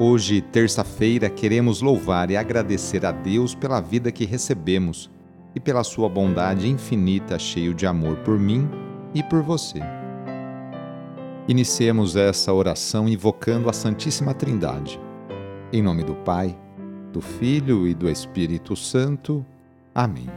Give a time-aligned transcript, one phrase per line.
[0.00, 5.10] Hoje, terça-feira, queremos louvar e agradecer a Deus pela vida que recebemos
[5.56, 8.70] e pela sua bondade infinita, cheio de amor por mim
[9.12, 9.80] e por você.
[11.48, 15.00] Iniciemos essa oração invocando a Santíssima Trindade.
[15.72, 16.56] Em nome do Pai,
[17.12, 19.44] do Filho e do Espírito Santo.
[19.92, 20.28] Amém.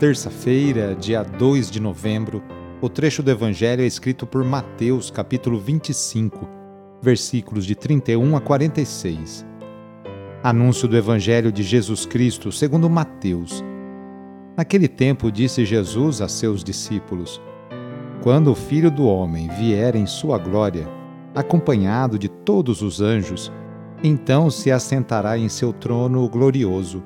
[0.00, 2.42] Terça-feira, dia 2 de novembro,
[2.80, 6.61] o trecho do Evangelho é escrito por Mateus, capítulo 25
[7.02, 9.44] versículos de 31 a 46.
[10.40, 13.62] Anúncio do Evangelho de Jesus Cristo segundo Mateus.
[14.56, 17.42] Naquele tempo disse Jesus a seus discípulos:
[18.22, 20.88] Quando o Filho do Homem vier em sua glória,
[21.34, 23.50] acompanhado de todos os anjos,
[24.04, 27.02] então se assentará em seu trono glorioso.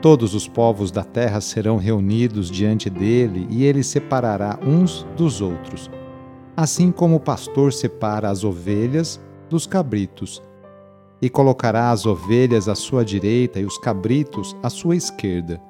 [0.00, 5.90] Todos os povos da terra serão reunidos diante dele e ele separará uns dos outros
[6.56, 10.42] assim como o pastor separa as ovelhas dos cabritos,
[11.20, 15.60] e colocará as ovelhas à sua direita e os cabritos à sua esquerda.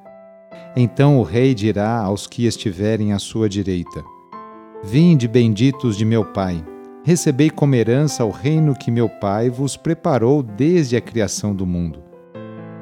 [0.76, 4.02] Então o rei dirá aos que estiverem à sua direita:
[4.82, 6.64] Vinde, benditos de meu Pai,
[7.04, 12.02] recebei como herança o reino que meu Pai vos preparou desde a criação do mundo.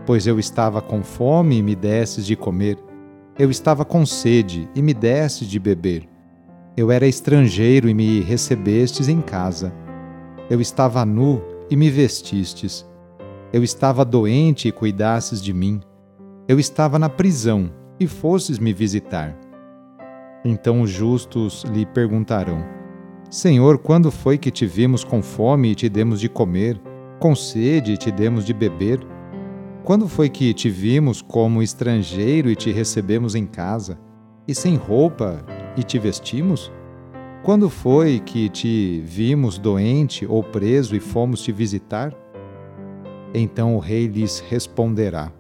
[0.07, 2.79] Pois eu estava com fome e me destes de comer,
[3.39, 6.12] eu estava com sede e me destes de beber.
[6.75, 9.75] Eu era estrangeiro e me recebestes em casa.
[10.49, 12.89] Eu estava nu e me vestistes.
[13.53, 15.81] Eu estava doente e cuidastes de mim.
[16.49, 19.39] Eu estava na prisão e fostes me visitar.
[20.43, 22.65] Então os justos lhe perguntarão:
[23.31, 26.81] Senhor, quando foi que te vimos com fome e te demos de comer,
[27.21, 28.99] com sede e te demos de beber?
[29.85, 33.99] Quando foi que te vimos como estrangeiro e te recebemos em casa,
[34.49, 35.45] e sem roupa
[35.77, 36.73] e te vestimos?
[37.43, 42.15] Quando foi que te vimos doente ou preso e fomos te visitar?
[43.35, 45.33] Então o rei lhes responderá: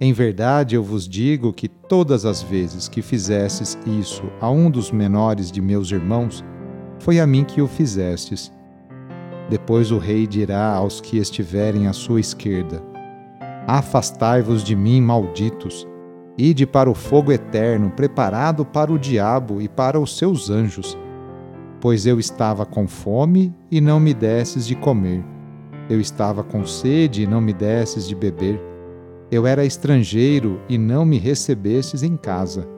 [0.00, 4.92] Em verdade eu vos digo que todas as vezes que fizestes isso a um dos
[4.92, 6.44] menores de meus irmãos,
[7.00, 8.52] foi a mim que o fizestes.
[9.50, 12.80] Depois o rei dirá aos que estiverem à sua esquerda:
[13.66, 15.86] Afastai-vos de mim, malditos
[16.40, 20.96] Ide para o fogo eterno, preparado para o diabo e para os seus anjos.
[21.80, 25.24] Pois eu estava com fome e não me desses de comer.
[25.90, 28.60] Eu estava com sede e não me desses de beber.
[29.32, 32.68] Eu era estrangeiro e não me recebestes em casa.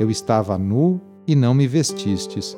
[0.00, 2.56] Eu estava nu e não me vestistes.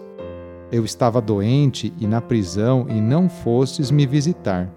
[0.71, 4.73] Eu estava doente e na prisão e não fostes me visitar.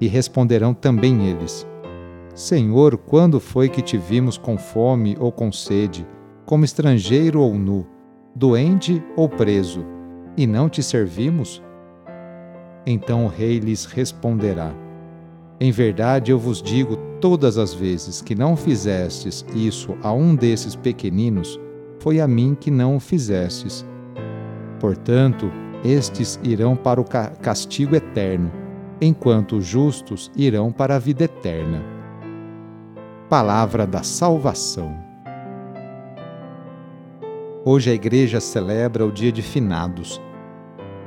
[0.00, 1.64] E responderão também eles:
[2.34, 6.04] Senhor, quando foi que te vimos com fome ou com sede,
[6.44, 7.86] como estrangeiro ou nu,
[8.34, 9.84] doente ou preso,
[10.36, 11.62] e não te servimos?
[12.84, 14.74] Então o rei lhes responderá:
[15.60, 20.74] Em verdade eu vos digo todas as vezes que não fizestes isso a um desses
[20.74, 21.60] pequeninos,
[22.00, 23.86] foi a mim que não o fizestes.
[24.80, 25.48] Portanto,
[25.84, 28.50] estes irão para o castigo eterno,
[29.00, 31.93] enquanto os justos irão para a vida eterna
[33.28, 34.94] palavra da salvação.
[37.64, 40.20] Hoje a Igreja celebra o Dia de Finados.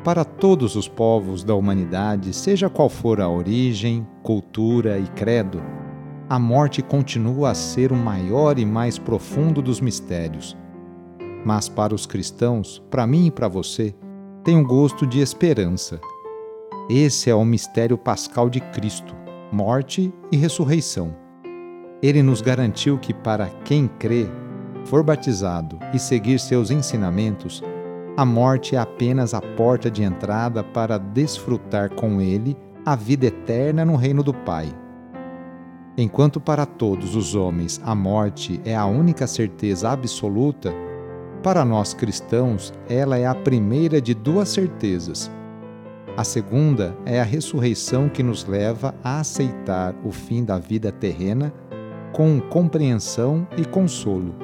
[0.04, 5.62] Para todos os povos da humanidade, seja qual for a origem, cultura e credo,
[6.28, 10.58] a morte continua a ser o maior e mais profundo dos mistérios.
[11.46, 13.94] Mas para os cristãos, para mim e para você,
[14.44, 16.00] tem um gosto de esperança.
[16.90, 19.16] Esse é o mistério pascal de Cristo,
[19.52, 21.27] morte e ressurreição
[22.02, 24.28] ele nos garantiu que para quem crê,
[24.86, 27.64] for batizado e seguir seus ensinamentos,
[28.16, 33.84] a morte é apenas a porta de entrada para desfrutar com ele a vida eterna
[33.84, 34.74] no reino do Pai.
[35.98, 40.74] Enquanto para todos os homens a morte é a única certeza absoluta,
[41.44, 45.32] para nós cristãos ela é a primeira de duas certezas.
[46.16, 51.54] A segunda é a ressurreição que nos leva a aceitar o fim da vida terrena
[52.12, 54.36] com compreensão e consolo.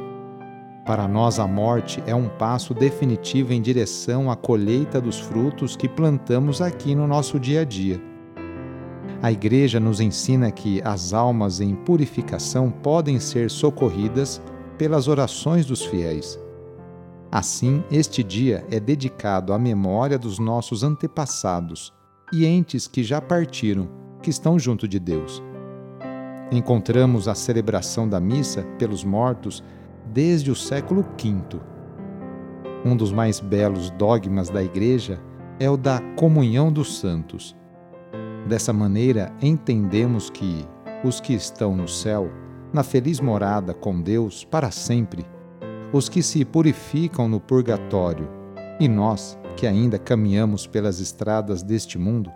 [0.85, 5.87] Para nós, a morte é um passo definitivo em direção à colheita dos frutos que
[5.87, 8.01] plantamos aqui no nosso dia a dia.
[9.21, 14.41] A Igreja nos ensina que as almas em purificação podem ser socorridas
[14.77, 16.37] pelas orações dos fiéis.
[17.31, 21.93] Assim, este dia é dedicado à memória dos nossos antepassados
[22.33, 23.87] e entes que já partiram,
[24.21, 25.41] que estão junto de Deus
[26.53, 29.63] encontramos a celebração da missa pelos mortos
[30.05, 31.59] desde o século V.
[32.85, 35.19] Um dos mais belos dogmas da Igreja
[35.59, 37.55] é o da comunhão dos santos.
[38.47, 40.67] Dessa maneira, entendemos que
[41.03, 42.29] os que estão no céu,
[42.71, 45.25] na feliz morada com Deus para sempre,
[45.93, 48.27] os que se purificam no purgatório
[48.79, 52.31] e nós, que ainda caminhamos pelas estradas deste mundo,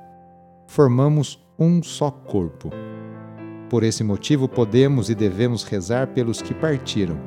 [0.67, 2.69] formamos um só corpo.
[3.69, 7.19] Por esse motivo, podemos e devemos rezar pelos que partiram,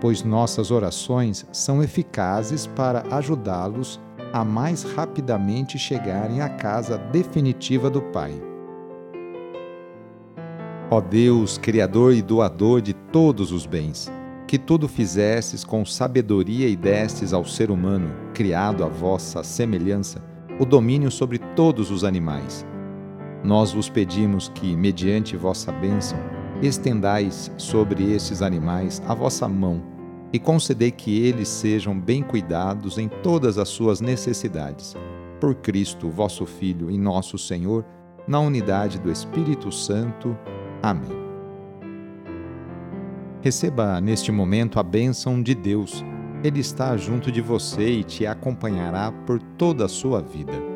[0.00, 4.00] pois nossas orações são eficazes para ajudá-los
[4.32, 8.34] a mais rapidamente chegarem à casa definitiva do Pai.
[10.90, 14.10] Ó Deus, Criador e doador de todos os bens,
[14.46, 20.22] que tudo fizestes com sabedoria e destes ao ser humano, criado à vossa semelhança,
[20.58, 22.66] o domínio sobre todos os animais.
[23.46, 26.18] Nós vos pedimos que, mediante vossa bênção,
[26.60, 29.80] estendais sobre estes animais a vossa mão
[30.32, 34.96] e concedei que eles sejam bem cuidados em todas as suas necessidades.
[35.40, 37.84] Por Cristo, vosso Filho e nosso Senhor,
[38.26, 40.36] na unidade do Espírito Santo.
[40.82, 41.16] Amém.
[43.42, 46.04] Receba neste momento a bênção de Deus.
[46.42, 50.75] Ele está junto de você e te acompanhará por toda a sua vida.